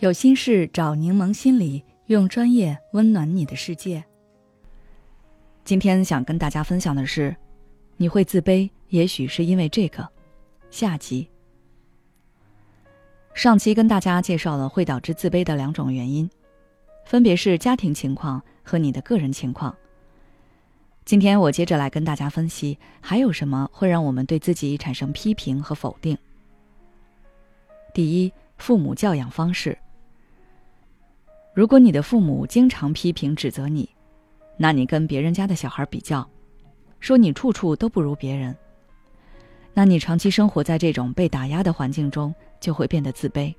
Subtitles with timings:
[0.00, 4.02] 有心事找柠檬心理，用专业温暖你的世界。
[5.62, 7.36] 今天想跟大家分享的是，
[7.98, 10.08] 你会自卑，也许是因为这个。
[10.70, 11.28] 下集。
[13.34, 16.28] 上期跟大家介绍了会导致自卑的两种原因，
[17.04, 19.76] 分别是家庭情况和你的个人情况。
[21.04, 26.16] 今天我接着来跟大家分析，还有什么会让我们对自己产生批评和否定。
[27.92, 29.76] 第一，父母教养方式。
[31.52, 33.88] 如果你的父母经常批评指责你，
[34.56, 36.28] 那你跟别人家的小孩比较，
[37.00, 38.56] 说你处处都不如别人，
[39.74, 43.52] 那你长期生活在这种被打压的环境中，就会变得自卑。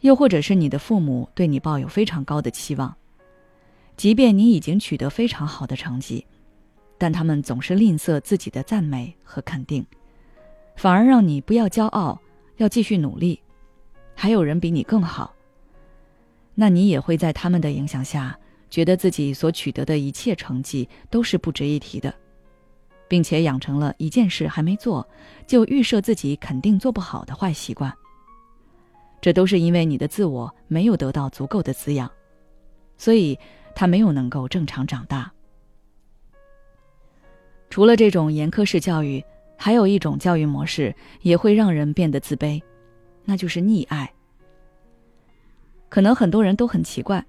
[0.00, 2.96] 又或者是你的父母对你抱有非常高的期望，
[3.98, 6.26] 即便你已经取得非常好的成绩，
[6.96, 9.84] 但他们总是吝啬自己的赞美和肯定，
[10.74, 12.18] 反而让你不要骄傲，
[12.56, 13.38] 要继续努力，
[14.14, 15.34] 还有人比你更好。
[16.60, 22.14] 那你也会在他们的影响下，觉得自己所取得的一切成绩都是不值一提的，
[23.08, 25.08] 并且养成了一件事还没做，
[25.46, 27.90] 就预设自己肯定做不好的坏习惯。
[29.22, 32.10] 这都是因为你的自我没有得到足够的滋养，
[32.98, 33.38] 所以
[33.74, 35.32] 他没有能够正常长大。
[37.70, 39.24] 除了这种严苛式教育，
[39.56, 42.60] 还有一种教育模式也会让人变得自卑，
[43.24, 44.12] 那就是溺爱。
[45.90, 47.22] 可能很多人都很奇怪，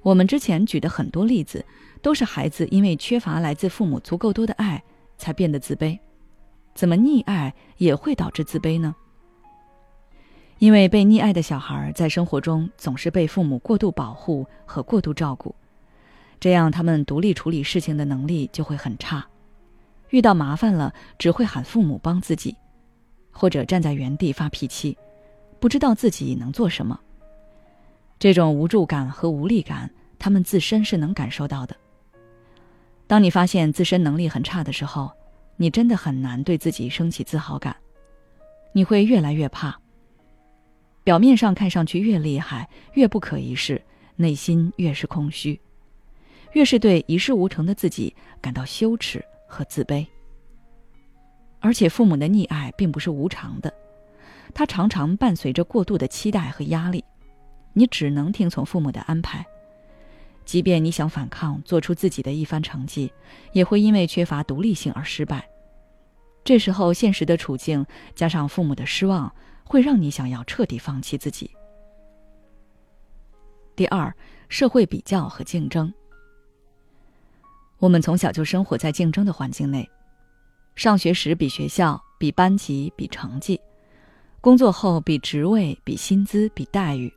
[0.00, 1.62] 我们之前举的很多例子，
[2.00, 4.82] 都是孩子因为缺乏来自父母足够多的爱，
[5.18, 5.98] 才变得自卑。
[6.72, 8.94] 怎么溺爱也会导致自卑呢？
[10.58, 15.52] 因为被溺爱的小孩在生活中总是被父母过度保护和过度照顾，
[16.38, 19.26] 这样他们独立处理事情的能力就会很差，
[20.10, 22.56] 遇到麻烦了只会喊父母帮自己，
[23.32, 24.96] 或者站在原地发脾气，
[25.58, 26.98] 不知道自己能做什么。
[28.24, 31.76] 这种无助感和无力感，他们自身是能感受到的。
[33.06, 35.12] 当你发现自身能力很差的时候，
[35.58, 37.76] 你真的很难对自己升起自豪感，
[38.72, 39.78] 你会越来越怕。
[41.02, 43.78] 表面上看上去越厉害、越不可一世，
[44.16, 45.60] 内心越是空虚，
[46.52, 50.06] 越是对一事无成的自己感到羞耻和自卑。
[51.60, 53.70] 而且，父母的溺爱并不是无偿的，
[54.54, 57.04] 它常常伴随着过度的期待和压力。
[57.74, 59.44] 你只能听从父母的安排，
[60.44, 63.12] 即便你想反抗，做出自己的一番成绩，
[63.52, 65.46] 也会因为缺乏独立性而失败。
[66.44, 71.50] 这时候，现实的处境加上父母的失望，会让你想要彻底放弃自己。
[73.74, 74.14] 第二，
[74.48, 75.92] 社会比较和竞争。
[77.78, 79.88] 我们从小就生活在竞争的环境内，
[80.76, 83.58] 上学时比学校、比班级、比成绩；
[84.40, 87.12] 工作后比职位、比薪资、比待遇。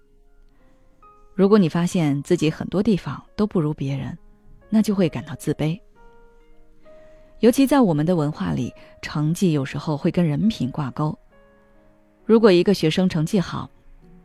[1.38, 4.18] 如果你发现自己很多地方都不如别人，
[4.72, 5.80] 那就会感到自卑。
[7.42, 11.16] 尤其在我们的文化里，成绩有时候会跟人品挂钩。
[12.26, 13.70] 如果一个学生成绩好，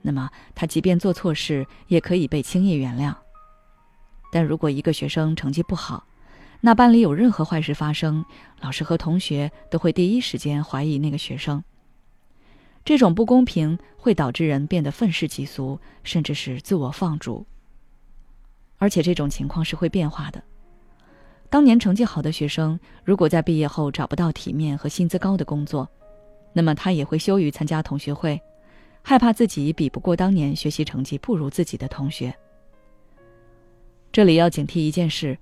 [0.01, 3.15] 那么他即便做错事也可以被轻易原谅；
[4.33, 6.03] 但如果一个学生成绩不好，
[6.63, 8.25] 那班里有任何坏事发生，
[8.63, 11.63] 老师和同学都会第一时间怀疑那个学生。
[12.85, 17.47] 这种不公平会导致人变得愤世嫉俗，甚至是自我放逐。
[18.79, 20.43] 而且这种情况是会变化的。
[21.49, 25.89] 当年成绩好的学生，如果在毕业后找不到体面和薪资高的工作，
[26.53, 28.41] 那么他也会羞于参加同学会，
[29.03, 32.35] 害怕自己比不过当年学习成绩不如自己的同学。
[34.11, 35.39] 这里要警惕一件事，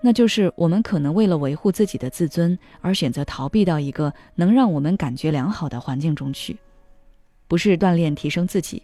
[0.00, 6.56] 那就是我们可能为了维护自己的自尊，而选择逃避到一个能让我们感觉良好的环境中去。
[7.46, 8.82] 不是锻炼提升自己，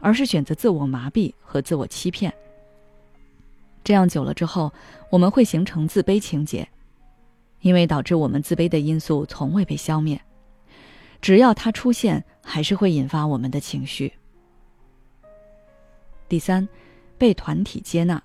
[0.00, 2.32] 而是选择自我麻痹和自我欺骗。
[3.82, 4.72] 这样久了之后，
[5.10, 6.68] 我们会形成自卑情结，
[7.60, 10.20] 因为导致我们自卑的因素从未被消灭，
[11.20, 14.12] 只要它出现，还是会引发我们的情绪。
[16.28, 16.68] 第三，
[17.18, 18.22] 被团体接纳。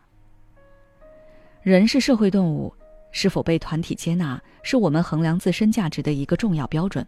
[1.61, 2.71] 人是社会动物，
[3.11, 7.05] 是否被团体接纳，是我们衡量自身价值的一个重要标准。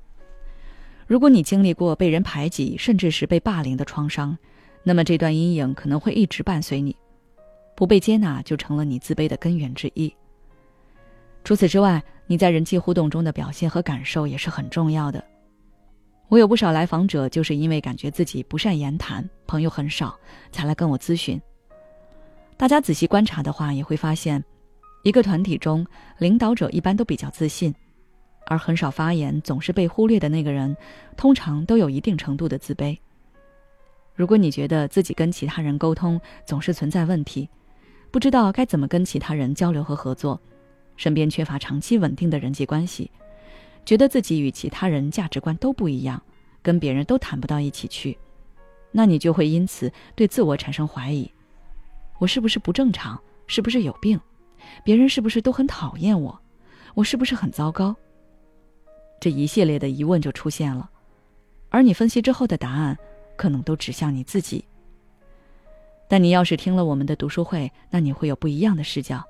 [1.07, 4.37] 如果你经历过被人排挤，甚至是被霸凌的创伤，
[4.83, 6.95] 那么这段阴影可能会一直伴随你。
[7.75, 10.13] 不被接纳就成了你自卑的根源之一。
[11.43, 15.23] 除此之外，你在人际互动中的表现和感受也是很重要的。
[16.27, 20.13] 我有不少来访者就是因为感觉自己不善言谈，朋友很少，
[20.51, 21.39] 才来跟我咨询。
[22.57, 24.43] 大家仔细观察的话，也会发现，
[25.03, 25.87] 一个团体中，
[26.17, 27.73] 领导者一般都比较自信。
[28.47, 30.75] 而很少发言、总是被忽略的那个人，
[31.15, 32.97] 通常都有一定程度的自卑。
[34.15, 37.47] 如果你觉得自己跟其他人沟通总是存在问题，
[38.09, 40.41] 不知道该怎么跟其他人交流和合作，
[40.95, 43.11] 身边缺乏长期稳定的人际关系，
[43.85, 46.21] 觉得自己与其他人价值观都不一样，
[46.61, 48.17] 跟别人都谈不到一起去，
[48.91, 51.31] 那你就会因此对自我产生怀疑：
[52.17, 53.21] 我是不是不正常？
[53.45, 54.19] 是不是有病？
[54.83, 56.41] 别人是不是都很讨厌我？
[56.95, 57.95] 我是不是很糟糕？
[59.19, 60.89] 这一系列的疑问就出现了，
[61.69, 62.97] 而你分析之后的答案。
[63.37, 64.65] 可能都指向你自己。
[66.09, 69.23] 但你要是听了我们的读书会，那你会有不一样的视角。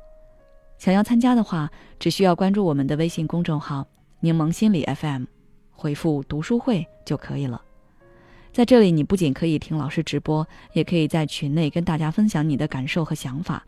[0.78, 1.70] 想要参加的话，
[2.00, 3.86] 只需要关注我们的微信公众号
[4.22, 5.26] “柠檬心理 FM”，
[5.72, 7.62] 回复“读书会”就可以了。
[8.54, 13.62] 在这里，你不仅可以听老师直播，也可以在群内跟大家分享你的感受和想法。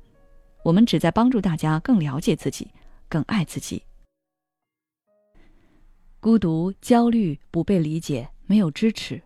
[0.63, 2.71] 我们旨在帮助大家更了解自己，
[3.09, 3.83] 更爱自己。
[6.29, 9.23] 孤独、焦虑、不被理解、没有支持。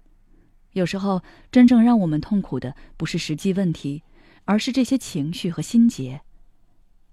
[0.71, 1.21] 有时候，
[1.51, 4.03] 真正让我们痛苦的不是实际问题，
[4.45, 6.21] 而是这些情绪和心结。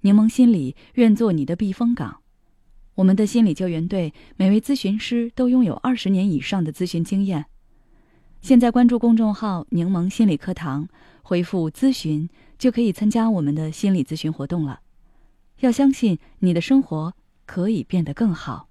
[0.02, 2.20] 柠檬心理愿做你的避风港。
[2.94, 7.46] 我们的心理救援队每位咨询师都拥有二十年以上的咨询经验。
[8.40, 10.88] 现在关注公众号“柠檬心理课堂”，
[11.22, 14.82] 回复“咨询”就可以参加我们的心理咨询活动了。
[15.58, 17.12] 要相信你的生活
[17.44, 18.69] 可以变得更好。